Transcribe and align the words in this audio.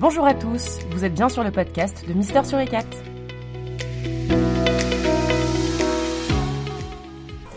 Bonjour 0.00 0.24
à 0.24 0.32
tous, 0.32 0.78
vous 0.92 1.04
êtes 1.04 1.12
bien 1.12 1.28
sur 1.28 1.44
le 1.44 1.50
podcast 1.50 2.04
de 2.08 2.14
Mister 2.14 2.42
sur 2.42 2.56
E4. 2.56 2.84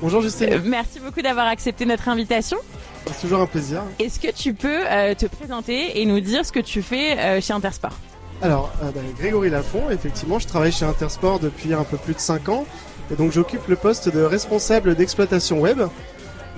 Bonjour 0.01 0.21
Justine. 0.21 0.49
Euh, 0.51 0.59
merci 0.61 0.99
beaucoup 0.99 1.21
d'avoir 1.21 1.47
accepté 1.47 1.85
notre 1.85 2.09
invitation. 2.09 2.57
C'est 3.05 3.21
toujours 3.21 3.39
un 3.39 3.45
plaisir. 3.45 3.83
Est-ce 3.97 4.19
que 4.19 4.29
tu 4.29 4.53
peux 4.53 4.81
euh, 4.91 5.15
te 5.15 5.25
présenter 5.25 6.01
et 6.01 6.05
nous 6.05 6.19
dire 6.19 6.45
ce 6.45 6.51
que 6.51 6.59
tu 6.59 6.81
fais 6.81 7.17
euh, 7.17 7.39
chez 7.39 7.53
Intersport? 7.53 7.97
Alors, 8.41 8.73
euh, 8.83 8.91
bah, 8.91 8.99
Grégory 9.17 9.49
Lafont, 9.49 9.89
effectivement, 9.89 10.37
je 10.37 10.47
travaille 10.47 10.73
chez 10.73 10.83
Intersport 10.83 11.39
depuis 11.39 11.73
un 11.73 11.85
peu 11.85 11.95
plus 11.95 12.13
de 12.13 12.19
5 12.19 12.49
ans. 12.49 12.65
Et 13.09 13.15
donc 13.15 13.31
j'occupe 13.31 13.69
le 13.69 13.77
poste 13.77 14.13
de 14.13 14.21
responsable 14.21 14.95
d'exploitation 14.95 15.61
web. 15.61 15.81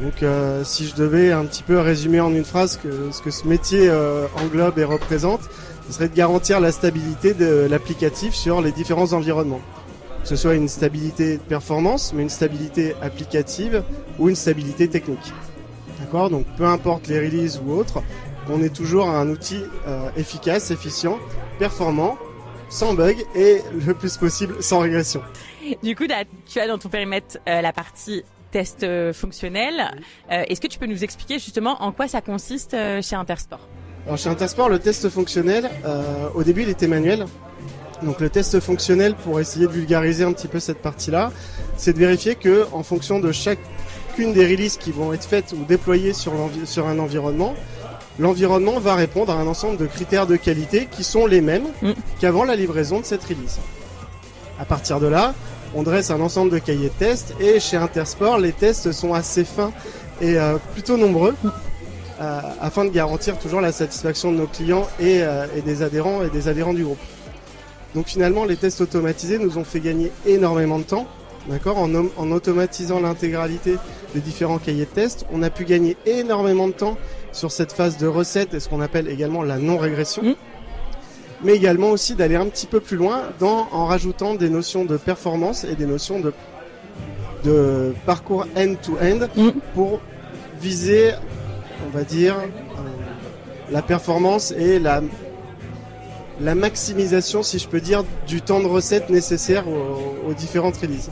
Donc 0.01 0.23
euh, 0.23 0.63
si 0.63 0.87
je 0.87 0.95
devais 0.95 1.31
un 1.31 1.45
petit 1.45 1.63
peu 1.63 1.79
résumer 1.79 2.19
en 2.19 2.33
une 2.33 2.43
phrase 2.43 2.77
que, 2.77 3.11
ce 3.11 3.21
que 3.21 3.31
ce 3.31 3.47
métier 3.47 3.87
euh, 3.89 4.27
englobe 4.43 4.77
et 4.77 4.83
représente, 4.83 5.41
ce 5.87 5.93
serait 5.93 6.09
de 6.09 6.15
garantir 6.15 6.59
la 6.59 6.71
stabilité 6.71 7.33
de 7.33 7.67
l'applicatif 7.69 8.33
sur 8.33 8.61
les 8.61 8.71
différents 8.71 9.13
environnements. 9.13 9.61
Que 10.23 10.29
ce 10.29 10.35
soit 10.35 10.55
une 10.55 10.67
stabilité 10.67 11.37
de 11.37 11.41
performance, 11.41 12.11
mais 12.13 12.23
une 12.23 12.29
stabilité 12.29 12.95
applicative 13.01 13.83
ou 14.17 14.29
une 14.29 14.35
stabilité 14.35 14.87
technique. 14.87 15.33
D'accord? 15.99 16.29
Donc 16.29 16.45
peu 16.57 16.65
importe 16.65 17.07
les 17.07 17.19
releases 17.19 17.61
ou 17.63 17.71
autres, 17.73 18.01
on 18.49 18.61
est 18.61 18.73
toujours 18.73 19.09
un 19.09 19.29
outil 19.29 19.61
euh, 19.87 20.09
efficace, 20.17 20.71
efficient, 20.71 21.19
performant, 21.59 22.17
sans 22.69 22.93
bug 22.93 23.17
et 23.35 23.61
le 23.85 23.93
plus 23.93 24.17
possible 24.17 24.61
sans 24.61 24.79
régression. 24.79 25.21
Du 25.83 25.95
coup, 25.95 26.05
tu 26.47 26.59
as 26.59 26.67
dans 26.67 26.77
ton 26.77 26.89
périmètre 26.89 27.37
euh, 27.47 27.61
la 27.61 27.73
partie 27.73 28.23
test 28.51 28.83
euh, 28.83 29.13
fonctionnel. 29.13 29.91
Euh, 30.31 30.43
Est-ce 30.47 30.61
que 30.61 30.67
tu 30.67 30.79
peux 30.79 30.85
nous 30.85 31.03
expliquer 31.03 31.35
justement 31.35 31.81
en 31.81 31.91
quoi 31.91 32.07
ça 32.07 32.21
consiste 32.21 32.75
chez 33.01 33.15
Intersport? 33.15 33.67
Alors 34.05 34.17
chez 34.17 34.29
Intersport, 34.29 34.69
le 34.69 34.79
test 34.79 35.09
fonctionnel, 35.09 35.69
euh, 35.85 36.27
au 36.35 36.43
début, 36.43 36.61
il 36.61 36.69
était 36.69 36.87
manuel. 36.87 37.25
Donc 38.03 38.19
le 38.19 38.29
test 38.29 38.59
fonctionnel, 38.59 39.15
pour 39.15 39.39
essayer 39.39 39.65
de 39.65 39.71
vulgariser 39.71 40.23
un 40.23 40.31
petit 40.31 40.47
peu 40.47 40.59
cette 40.59 40.81
partie-là, 40.81 41.31
c'est 41.75 41.93
de 41.93 41.97
vérifier 41.97 42.35
que, 42.35 42.67
en 42.71 42.83
fonction 42.83 43.19
de 43.19 43.31
chacune 43.31 44.33
des 44.33 44.45
releases 44.45 44.77
qui 44.77 44.91
vont 44.91 45.11
être 45.13 45.25
faites 45.25 45.53
ou 45.53 45.63
déployées 45.65 46.13
sur, 46.13 46.33
sur 46.65 46.87
un 46.87 46.99
environnement, 46.99 47.55
l'environnement 48.19 48.79
va 48.79 48.93
répondre 48.95 49.31
à 49.31 49.37
un 49.37 49.47
ensemble 49.47 49.77
de 49.77 49.87
critères 49.87 50.27
de 50.27 50.35
qualité 50.35 50.87
qui 50.91 51.03
sont 51.03 51.25
les 51.25 51.41
mêmes 51.41 51.65
Mm. 51.81 51.91
qu'avant 52.19 52.43
la 52.43 52.55
livraison 52.55 52.99
de 52.99 53.05
cette 53.05 53.23
release. 53.23 53.59
À 54.59 54.65
partir 54.65 54.99
de 54.99 55.07
là, 55.07 55.33
on 55.73 55.81
dresse 55.83 56.11
un 56.11 56.21
ensemble 56.21 56.51
de 56.51 56.59
cahiers 56.59 56.89
de 56.89 57.05
tests 57.05 57.33
et 57.39 57.59
chez 57.59 57.75
Intersport, 57.75 58.37
les 58.37 58.53
tests 58.53 58.91
sont 58.91 59.13
assez 59.13 59.43
fins 59.43 59.71
et 60.21 60.37
euh, 60.37 60.57
plutôt 60.73 60.95
nombreux 60.95 61.35
afin 62.19 62.85
de 62.85 62.89
garantir 62.89 63.37
toujours 63.37 63.61
la 63.61 63.71
satisfaction 63.71 64.31
de 64.31 64.37
nos 64.37 64.47
clients 64.47 64.87
et, 64.99 65.21
euh, 65.23 65.45
et 65.55 65.61
des 65.61 65.81
adhérents 65.81 66.23
et 66.23 66.29
des 66.29 66.47
adhérents 66.47 66.73
du 66.73 66.83
groupe. 66.83 66.99
Donc 67.93 68.07
finalement, 68.07 68.45
les 68.45 68.55
tests 68.57 68.81
automatisés 68.81 69.37
nous 69.37 69.57
ont 69.57 69.63
fait 69.63 69.79
gagner 69.79 70.11
énormément 70.25 70.79
de 70.79 70.83
temps. 70.83 71.07
D'accord? 71.47 71.77
En, 71.77 71.93
om- 71.93 72.09
en 72.17 72.31
automatisant 72.31 72.99
l'intégralité 72.99 73.77
des 74.15 74.19
différents 74.21 74.57
cahiers 74.57 74.85
de 74.85 74.89
tests, 74.89 75.25
on 75.31 75.43
a 75.43 75.49
pu 75.49 75.63
gagner 75.65 75.95
énormément 76.05 76.67
de 76.67 76.73
temps 76.73 76.97
sur 77.31 77.51
cette 77.51 77.71
phase 77.71 77.97
de 77.97 78.07
recette 78.07 78.53
et 78.53 78.59
ce 78.59 78.67
qu'on 78.69 78.81
appelle 78.81 79.07
également 79.09 79.43
la 79.43 79.57
non-régression. 79.59 80.23
Mm. 80.23 80.35
Mais 81.43 81.53
également 81.53 81.91
aussi 81.91 82.15
d'aller 82.15 82.35
un 82.35 82.47
petit 82.47 82.65
peu 82.65 82.79
plus 82.79 82.97
loin 82.97 83.23
dans, 83.39 83.67
en 83.71 83.85
rajoutant 83.85 84.33
des 84.35 84.49
notions 84.49 84.85
de 84.85 84.97
performance 84.97 85.65
et 85.65 85.75
des 85.75 85.85
notions 85.85 86.19
de, 86.19 86.33
de 87.43 87.93
parcours 88.05 88.47
end-to-end 88.57 89.27
Mm. 89.35 89.49
pour 89.73 89.99
viser, 90.59 91.11
on 91.85 91.97
va 91.97 92.03
dire, 92.03 92.35
euh, 92.35 93.71
la 93.71 93.81
performance 93.81 94.51
et 94.51 94.79
la, 94.79 95.01
la 96.39 96.55
maximisation, 96.55 97.43
si 97.43 97.59
je 97.59 97.67
peux 97.67 97.81
dire, 97.81 98.03
du 98.27 98.41
temps 98.41 98.59
de 98.59 98.67
recette 98.67 99.09
nécessaire 99.09 99.67
aux, 99.67 100.29
aux 100.29 100.33
différentes 100.33 100.77
releases. 100.77 101.11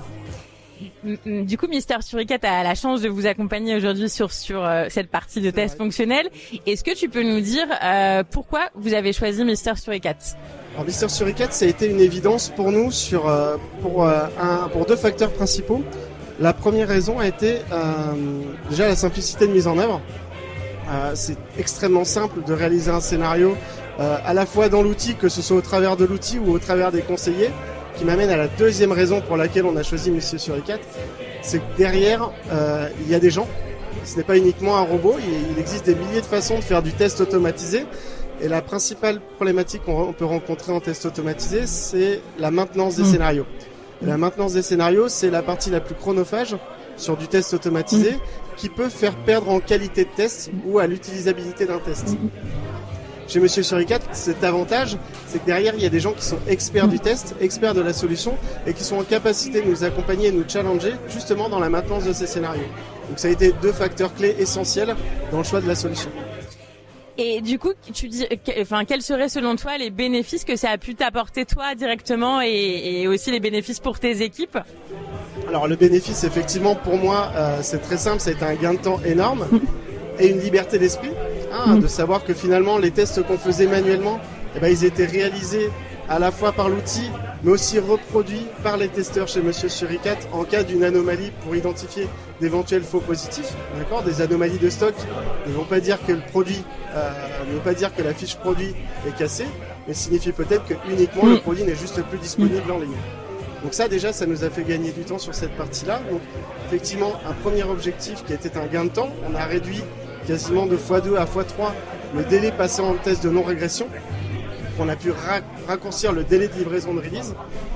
Du 1.26 1.58
coup, 1.58 1.68
Mister 1.68 1.96
Suricat 2.02 2.40
a 2.44 2.64
la 2.64 2.76
chance 2.76 3.02
de 3.02 3.10
vous 3.10 3.26
accompagner 3.26 3.76
aujourd'hui 3.76 4.10
sur 4.10 4.32
sur 4.32 4.64
euh, 4.64 4.86
cette 4.90 5.10
partie 5.10 5.42
de 5.42 5.52
test 5.52 5.76
vrai. 5.76 5.86
fonctionnel. 5.86 6.30
Est-ce 6.66 6.84
que 6.84 6.96
tu 6.96 7.10
peux 7.10 7.24
nous 7.24 7.42
dire 7.42 7.68
euh, 7.84 8.24
pourquoi 8.30 8.70
vous 8.74 8.94
avez 8.94 9.12
choisi 9.12 9.44
Mister 9.44 9.76
Suricat? 9.76 10.16
Alors 10.74 10.86
Mister 10.86 11.10
Suricat, 11.10 11.52
ça 11.52 11.66
a 11.66 11.68
été 11.68 11.90
une 11.90 12.00
évidence 12.00 12.50
pour 12.50 12.72
nous 12.72 12.90
sur, 12.90 13.28
euh, 13.28 13.58
pour, 13.82 14.06
un, 14.08 14.70
pour 14.72 14.86
deux 14.86 14.96
facteurs 14.96 15.32
principaux. 15.32 15.84
La 16.40 16.54
première 16.54 16.88
raison 16.88 17.20
a 17.20 17.28
été 17.28 17.58
déjà 18.70 18.88
la 18.88 18.96
simplicité 18.96 19.46
de 19.46 19.52
mise 19.52 19.68
en 19.68 19.78
œuvre. 19.78 20.02
Euh, 20.90 21.12
c'est 21.16 21.38
extrêmement 21.58 22.04
simple 22.04 22.44
de 22.46 22.54
réaliser 22.54 22.92
un 22.92 23.00
scénario 23.00 23.56
euh, 24.00 24.18
à 24.24 24.34
la 24.34 24.46
fois 24.46 24.70
dans 24.70 24.82
l'outil, 24.82 25.16
que 25.16 25.30
ce 25.30 25.42
soit 25.42 25.58
au 25.58 25.62
travers 25.62 25.96
de 25.98 26.06
l'outil 26.06 26.40
ou 26.40 26.52
au 26.52 26.60
travers 26.60 26.92
des 26.92 27.02
conseillers, 27.02 27.52
qui 27.98 28.06
m'amène 28.06 28.30
à 28.30 28.38
la 28.38 28.48
deuxième 28.48 28.92
raison 28.92 29.22
pour 29.22 29.38
laquelle 29.38 29.66
on 29.66 29.76
a 29.78 29.84
choisi 29.84 30.12
Monsieur 30.12 30.38
Suricat, 30.38 30.80
c'est 31.42 31.60
que 31.60 31.78
derrière, 31.78 32.32
euh, 32.52 32.90
il 33.02 33.12
y 33.12 33.16
a 33.16 33.20
des 33.20 33.30
gens. 33.30 33.48
Ce 34.04 34.18
n'est 34.18 34.24
pas 34.24 34.38
uniquement 34.38 34.78
un 34.78 34.82
robot, 34.82 35.16
il, 35.20 35.60
existe 35.60 35.86
des 35.86 35.96
milliers 35.96 36.22
de 36.22 36.26
façons 36.26 36.56
de 36.56 36.64
faire 36.64 36.82
du 36.82 36.92
test 36.92 37.22
automatisé. 37.22 37.86
Et 38.42 38.50
la 38.50 38.62
principale 38.62 39.22
problématique 39.36 39.84
qu'on 39.86 40.02
on 40.02 40.14
peut 40.14 40.26
rencontrer 40.26 40.74
en 40.74 40.82
test 40.82 41.06
automatisé, 41.06 41.66
c'est 41.66 42.20
la 42.40 42.52
maintenance 42.52 42.96
des 42.96 43.04
Mm. 43.04 43.12
scénarios. 43.12 43.46
Et 44.02 44.06
la 44.08 44.18
maintenance 44.18 44.54
des 44.54 44.64
scénarios, 44.64 45.08
c'est 45.08 45.30
la 45.30 45.42
partie 45.42 45.70
la 45.70 45.80
plus 45.80 45.96
chronophage 45.96 46.58
sur 46.98 47.16
du 47.16 47.28
test 47.28 47.54
automatisé 47.54 48.18
qui 48.56 48.70
peut 48.70 48.90
faire 48.90 49.16
perdre 49.16 49.50
en 49.50 49.60
qualité 49.60 50.06
de 50.06 50.10
test 50.16 50.52
ou 50.66 50.80
à 50.80 50.88
l'utilisabilité 50.88 51.66
d'un 51.66 51.80
test. 51.80 52.16
Chez 53.28 53.40
Monsieur 53.40 53.64
Suricat, 53.64 54.00
cet 54.12 54.44
avantage, 54.44 54.98
c'est 55.28 55.40
que 55.40 55.46
derrière, 55.46 55.74
il 55.76 55.82
y 55.82 55.86
a 55.86 55.90
des 55.90 56.00
gens 56.00 56.12
qui 56.12 56.26
sont 56.26 56.40
experts 56.48 56.88
du 56.88 57.00
test, 57.00 57.36
experts 57.40 57.74
de 57.74 57.82
la 57.82 57.94
solution, 57.94 58.38
et 58.68 58.74
qui 58.74 58.84
sont 58.84 58.98
en 58.98 59.04
capacité 59.04 59.62
de 59.62 59.70
nous 59.70 59.84
accompagner 59.84 60.28
et 60.28 60.32
nous 60.32 60.44
challenger 60.48 60.94
justement 61.10 61.50
dans 61.50 61.60
la 61.60 61.70
maintenance 61.70 62.06
de 62.06 62.14
ces 62.14 62.28
scénarios. 62.28 62.62
Donc 63.10 63.18
ça 63.18 63.30
a 63.30 63.32
été 63.32 63.54
deux 63.62 63.72
facteurs 63.72 64.14
clés 64.14 64.36
essentiels 64.40 64.96
dans 65.32 65.40
le 65.40 65.44
choix 65.44 65.62
de 65.62 65.68
la 65.68 65.76
solution. 65.76 66.10
Et 67.18 67.42
du 67.42 67.60
coup, 67.60 67.74
tu 67.94 68.08
dis, 68.08 68.26
enfin, 68.60 68.86
quels 68.86 69.04
seraient 69.04 69.30
selon 69.30 69.56
toi 69.56 69.78
les 69.78 69.92
bénéfices 69.92 70.44
que 70.44 70.56
ça 70.56 70.72
a 70.72 70.78
pu 70.78 70.96
t'apporter 70.96 71.46
toi 71.46 71.76
directement 71.76 72.42
et, 72.42 73.02
et 73.02 73.08
aussi 73.08 73.30
les 73.30 73.40
bénéfices 73.40 73.80
pour 73.80 74.00
tes 74.00 74.24
équipes? 74.24 74.58
Alors 75.48 75.68
le 75.68 75.76
bénéfice, 75.76 76.24
effectivement, 76.24 76.74
pour 76.76 76.98
moi, 76.98 77.32
euh, 77.36 77.60
c'est 77.62 77.80
très 77.82 77.98
simple, 77.98 78.20
ça 78.20 78.32
a 78.32 78.34
été 78.34 78.46
un 78.46 78.56
gain 78.56 78.74
de 78.74 78.80
temps 78.80 79.00
énorme 79.06 79.48
et 80.20 80.28
une 80.30 80.40
liberté 80.40 80.80
d'esprit, 80.80 81.12
hein, 81.52 81.76
Mm. 81.76 81.82
de 81.82 81.88
savoir 81.88 82.24
que 82.24 82.34
finalement 82.34 82.78
les 82.80 82.92
tests 82.92 83.22
qu'on 83.24 83.38
faisait 83.38 83.68
manuellement, 83.68 84.20
eh 84.56 84.60
ben, 84.60 84.70
ils 84.70 84.84
étaient 84.84 85.06
réalisés 85.06 85.70
à 86.10 86.20
la 86.20 86.32
fois 86.32 86.52
par 86.52 86.70
l'outil, 86.70 87.10
mais 87.44 87.52
aussi 87.52 87.80
reproduits 87.80 88.46
par 88.64 88.78
les 88.78 88.88
testeurs 88.90 89.28
chez 89.28 89.42
Monsieur 89.42 89.70
Suricat 89.70 90.18
en 90.32 90.44
cas 90.44 90.64
d'une 90.64 90.84
anomalie 90.84 91.32
pour 91.42 91.56
identifier 91.56 92.08
d'éventuels 92.42 92.84
faux 92.84 93.00
positifs, 93.00 93.54
d'accord, 93.78 94.04
des 94.04 94.22
anomalies 94.22 94.58
de 94.58 94.70
stock 94.70 94.94
ne 95.48 95.54
vont 95.54 95.64
pas 95.64 95.80
dire 95.80 95.98
que 96.06 96.12
le 96.12 96.20
produit, 96.20 96.64
euh, 96.96 97.10
ne 97.54 97.60
pas 97.60 97.74
dire 97.74 97.96
que 97.96 98.02
la 98.02 98.14
fiche 98.14 98.36
produit 98.36 98.76
est 99.08 99.16
cassée, 99.18 99.48
mais 99.88 99.94
signifie 99.94 100.32
peut-être 100.32 100.66
que 100.66 100.74
uniquement 100.90 101.26
le 101.26 101.36
Mm. 101.36 101.40
produit 101.40 101.64
n'est 101.64 101.76
juste 101.76 102.02
plus 102.04 102.18
disponible 102.20 102.70
en 102.72 102.80
ligne. 102.80 102.92
Donc 103.64 103.74
ça 103.74 103.88
déjà, 103.88 104.12
ça 104.12 104.26
nous 104.26 104.44
a 104.44 104.50
fait 104.50 104.64
gagner 104.64 104.92
du 104.92 105.02
temps 105.02 105.20
sur 105.20 105.34
cette 105.34 105.56
partie-là. 105.56 106.02
Donc 106.12 106.20
effectivement, 106.68 107.14
un 107.28 107.34
premier 107.34 107.64
objectif 107.64 108.24
qui 108.26 108.34
était 108.34 108.58
un 108.58 108.66
gain 108.66 108.86
de 108.86 108.90
temps, 108.90 109.10
on 109.32 109.36
a 109.36 109.46
réduit 109.46 109.82
quasiment 110.28 110.66
de 110.66 110.76
x2 110.76 111.16
à 111.18 111.24
x3 111.26 111.72
le 112.16 112.24
délai 112.26 112.52
passé 112.52 112.82
en 112.82 112.94
test 112.96 113.24
de 113.24 113.30
non-régression. 113.30 113.88
On 114.80 114.90
a 114.90 114.96
pu 114.96 115.12
ra- 115.12 115.42
raccourcir 115.68 116.12
le 116.14 116.24
délai 116.24 116.48
de 116.48 116.54
livraison 116.56 116.94
de 116.94 117.00
release. 117.00 117.30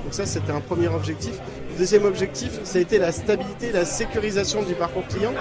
Donc 0.04 0.12
ça, 0.12 0.26
c'était 0.26 0.50
un 0.52 0.60
premier 0.60 0.88
objectif. 0.88 1.32
Deuxième 1.78 2.04
objectif, 2.04 2.50
ça 2.64 2.78
a 2.78 2.80
été 2.82 2.98
la 2.98 3.12
stabilité, 3.12 3.70
la 3.72 3.84
sécurisation 3.84 4.62
du 4.64 4.74
parcours 4.74 5.06
client. 5.06 5.32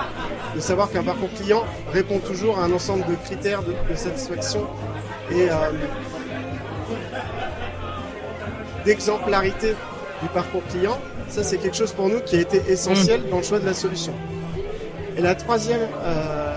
De 0.55 0.59
savoir 0.59 0.91
qu'un 0.91 1.03
parcours 1.03 1.29
client 1.33 1.63
répond 1.91 2.19
toujours 2.19 2.59
à 2.59 2.63
un 2.65 2.71
ensemble 2.71 3.05
de 3.07 3.15
critères 3.15 3.63
de, 3.63 3.73
de 3.89 3.95
satisfaction 3.95 4.67
et 5.31 5.49
euh, 5.49 5.55
d'exemplarité 8.85 9.73
du 10.21 10.29
parcours 10.29 10.61
client. 10.69 10.97
Ça, 11.29 11.43
c'est 11.43 11.57
quelque 11.57 11.75
chose 11.75 11.91
pour 11.91 12.07
nous 12.09 12.19
qui 12.21 12.35
a 12.35 12.41
été 12.41 12.61
essentiel 12.69 13.21
dans 13.29 13.37
le 13.37 13.43
choix 13.43 13.59
de 13.59 13.65
la 13.65 13.73
solution. 13.73 14.13
Et 15.17 15.21
la 15.21 15.33
troisième, 15.35 15.81
euh, 16.03 16.55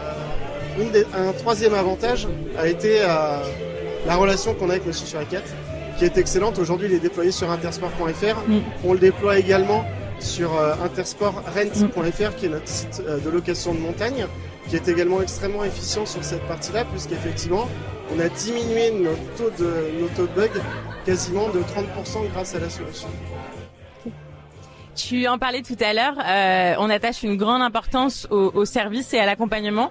une 0.78 0.90
des- 0.90 1.06
un 1.16 1.32
troisième 1.32 1.75
avantage 1.75 2.28
a 2.58 2.69
été 2.69 3.00
euh, 3.00 3.38
la 4.06 4.17
relation 4.17 4.55
qu'on 4.55 4.69
a 4.69 4.73
avec 4.73 4.87
Monsieur 4.87 5.06
Suricat, 5.06 5.43
qui 5.99 6.05
est 6.05 6.17
excellente. 6.17 6.58
Aujourd'hui, 6.58 6.88
il 6.88 6.94
est 6.94 7.00
déployé 7.00 7.31
sur 7.31 7.50
intersport.fr. 7.50 8.49
Mm. 8.49 8.61
On 8.85 8.93
le 8.93 8.99
déploie 8.99 9.38
également 9.38 9.85
sur 10.19 10.56
euh, 10.56 10.75
intersportrent.fr, 10.85 12.37
qui 12.37 12.47
est 12.47 12.49
notre 12.49 12.69
site 12.69 13.02
euh, 13.06 13.19
de 13.19 13.31
location 13.31 13.75
de 13.75 13.81
montagne, 13.81 14.26
qui 14.69 14.76
est 14.76 14.88
également 14.88 15.23
extrêmement 15.23 15.64
efficient 15.64 16.06
sur 16.06 16.23
cette 16.25 16.47
partie-là, 16.47 16.85
puisqu'effectivement, 16.85 17.69
on 18.14 18.20
a 18.20 18.29
diminué 18.29 18.91
nos 18.91 19.14
taux 19.37 19.50
de, 19.58 20.00
nos 20.00 20.08
taux 20.08 20.26
de 20.26 20.35
bug 20.35 20.50
quasiment 21.05 21.49
de 21.49 21.61
30% 21.61 22.31
grâce 22.32 22.55
à 22.55 22.61
la 22.61 22.69
solution. 22.69 23.08
Tu 24.97 25.26
en 25.29 25.38
parlais 25.38 25.62
tout 25.62 25.76
à 25.81 25.94
l'heure, 25.94 26.19
euh, 26.19 26.75
on 26.79 26.91
attache 26.91 27.23
une 27.23 27.37
grande 27.37 27.62
importance 27.62 28.26
au, 28.31 28.50
au 28.55 28.64
service 28.64 29.14
et 29.14 29.19
à 29.19 29.25
l'accompagnement. 29.25 29.91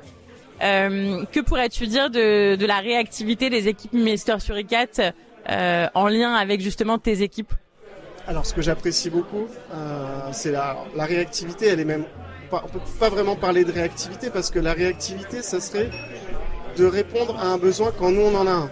Euh, 0.62 1.24
que 1.32 1.40
pourrais-tu 1.40 1.88
dire 1.88 2.10
de, 2.10 2.66
la 2.66 2.80
réactivité 2.80 3.50
des 3.50 3.68
équipes 3.68 3.94
Mister 3.94 4.40
sur 4.40 4.56
E4 4.56 5.14
euh, 5.50 5.88
en 5.94 6.08
lien 6.08 6.34
avec 6.34 6.62
justement 6.62 6.98
tes 6.98 7.22
équipes? 7.22 7.54
Alors, 8.28 8.46
ce 8.46 8.54
que 8.54 8.62
j'apprécie 8.62 9.10
beaucoup, 9.10 9.48
euh, 9.74 10.30
c'est 10.32 10.52
la, 10.52 10.76
réactivité. 10.98 11.68
Elle 11.68 11.80
est 11.80 11.86
même 11.86 12.06
on 12.52 12.68
peut 12.68 12.80
pas 13.00 13.10
vraiment 13.10 13.36
parler 13.36 13.64
de 13.64 13.72
réactivité 13.72 14.32
parce 14.32 14.50
que 14.50 14.58
la 14.58 14.74
réactivité, 14.74 15.44
ça 15.44 15.62
serait 15.62 15.92
de 16.78 16.86
répondre 16.86 17.38
à 17.40 17.48
un 17.48 17.58
besoin 17.60 17.92
quand 17.98 18.10
nous 18.12 18.22
on 18.22 18.36
en 18.36 18.48
a 18.48 18.52
un. 18.52 18.72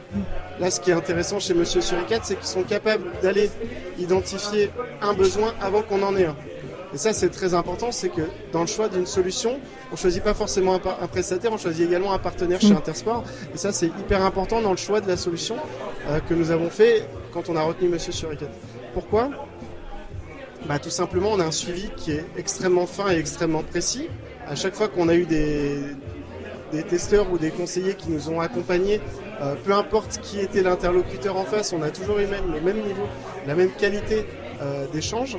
Là, 0.59 0.71
ce 0.71 0.79
qui 0.79 0.89
est 0.89 0.95
intéressant 0.95 1.39
chez 1.39 1.53
Monsieur 1.53 1.81
sur 1.81 1.97
E4, 1.97 2.21
c'est 2.23 2.35
qu'ils 2.35 2.47
sont 2.47 2.63
capables 2.63 3.03
d'aller 3.21 3.51
identifier 3.99 4.71
un 5.01 5.13
besoin 5.13 5.53
avant 5.61 5.83
qu'on 5.83 6.01
en 6.01 6.15
ait 6.15 6.25
un. 6.25 6.35
Et 6.97 6.99
ça, 6.99 7.13
c'est 7.13 7.29
très 7.29 7.53
important, 7.53 7.91
c'est 7.91 8.09
que 8.09 8.23
dans 8.51 8.61
le 8.61 8.65
choix 8.65 8.89
d'une 8.89 9.05
solution, 9.05 9.59
on 9.91 9.95
choisit 9.95 10.23
pas 10.23 10.33
forcément 10.33 10.73
un, 10.73 11.03
un, 11.03 11.05
prestataire, 11.05 11.53
on 11.53 11.57
choisit 11.59 11.87
également 11.87 12.11
un 12.11 12.17
partenaire 12.17 12.59
chez 12.59 12.71
Intersport. 12.71 13.23
Et 13.53 13.57
ça, 13.57 13.71
c'est 13.71 13.85
hyper 13.85 14.23
important 14.25 14.63
dans 14.63 14.71
le 14.71 14.77
choix 14.77 14.99
de 14.99 15.07
la 15.07 15.15
solution 15.15 15.57
euh, 16.09 16.19
que 16.27 16.33
nous 16.33 16.49
avons 16.49 16.71
fait 16.71 17.07
quand 17.31 17.49
on 17.49 17.55
a 17.55 17.61
retenu 17.61 17.89
Monsieur 17.89 18.11
sur 18.11 18.31
E4. 18.31 18.47
Pourquoi? 18.95 19.29
Bah, 20.67 20.79
Tout 20.79 20.89
simplement, 20.89 21.29
on 21.33 21.39
a 21.39 21.43
un 21.43 21.51
suivi 21.51 21.91
qui 21.95 22.13
est 22.13 22.25
extrêmement 22.35 22.87
fin 22.87 23.11
et 23.11 23.19
extrêmement 23.19 23.61
précis. 23.61 24.07
À 24.47 24.55
chaque 24.55 24.73
fois 24.73 24.87
qu'on 24.87 25.07
a 25.07 25.13
eu 25.13 25.25
des, 25.27 25.77
des 26.71 26.81
testeurs 26.81 27.31
ou 27.31 27.37
des 27.37 27.51
conseillers 27.51 27.93
qui 27.93 28.09
nous 28.09 28.27
ont 28.29 28.41
accompagnés, 28.41 29.01
euh, 29.43 29.53
peu 29.63 29.73
importe 29.73 30.19
qui 30.23 30.39
était 30.39 30.63
l'interlocuteur 30.63 31.37
en 31.37 31.45
face, 31.45 31.73
on 31.73 31.83
a 31.83 31.91
toujours 31.91 32.17
eu 32.17 32.25
même, 32.25 32.51
le 32.51 32.59
même 32.59 32.77
niveau, 32.77 33.03
la 33.45 33.53
même 33.53 33.69
qualité 33.69 34.25
euh, 34.63 34.87
d'échange. 34.91 35.37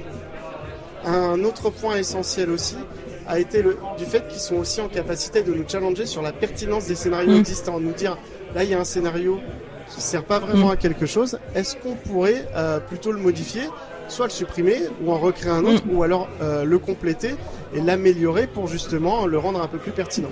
Un 1.05 1.45
autre 1.45 1.71
point 1.71 1.97
essentiel 1.97 2.51
aussi 2.51 2.77
a 3.27 3.39
été 3.39 3.63
le, 3.63 3.77
du 3.97 4.05
fait 4.05 4.27
qu'ils 4.29 4.41
sont 4.41 4.57
aussi 4.57 4.81
en 4.81 4.89
capacité 4.89 5.43
de 5.43 5.53
nous 5.53 5.65
challenger 5.69 6.07
sur 6.07 6.23
la 6.23 6.33
pertinence 6.33 6.87
des 6.87 6.95
scénarios 6.95 7.33
mmh. 7.33 7.41
existants, 7.41 7.79
nous 7.79 7.93
dire 7.93 8.17
là 8.55 8.65
il 8.65 8.71
y 8.71 8.75
a 8.75 8.81
un 8.81 8.85
scénario 8.85 9.39
qui 9.91 10.01
sert 10.01 10.25
pas 10.25 10.39
vraiment 10.39 10.69
mmh. 10.69 10.73
à 10.73 10.77
quelque 10.77 11.07
chose, 11.07 11.39
est-ce 11.55 11.77
qu'on 11.77 11.95
pourrait 11.95 12.47
euh, 12.57 12.81
plutôt 12.81 13.13
le 13.13 13.19
modifier, 13.19 13.63
soit 14.09 14.27
le 14.27 14.33
supprimer 14.33 14.79
ou 15.03 15.13
en 15.13 15.19
recréer 15.19 15.51
un 15.51 15.65
autre, 15.65 15.87
mmh. 15.87 15.95
ou 15.95 16.03
alors 16.03 16.29
euh, 16.41 16.65
le 16.65 16.79
compléter 16.79 17.35
et 17.75 17.81
l'améliorer 17.81 18.47
pour 18.47 18.67
justement 18.67 19.27
le 19.27 19.39
rendre 19.39 19.63
un 19.63 19.69
peu 19.69 19.79
plus 19.79 19.93
pertinent? 19.93 20.31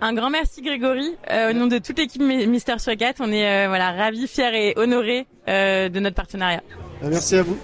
Un 0.00 0.14
grand 0.14 0.30
merci 0.30 0.62
Grégory. 0.62 1.16
Euh, 1.30 1.50
au 1.50 1.52
nom 1.52 1.66
de 1.66 1.78
toute 1.78 1.98
l'équipe 1.98 2.22
Mister 2.22 2.78
Swagat, 2.78 3.14
on 3.20 3.30
est 3.30 3.66
voilà 3.66 3.92
ravis, 3.92 4.26
fiers 4.26 4.70
et 4.70 4.78
honorés 4.78 5.26
de 5.46 5.98
notre 6.00 6.16
partenariat. 6.16 6.62
Merci 7.02 7.36
à 7.36 7.42
vous. 7.42 7.58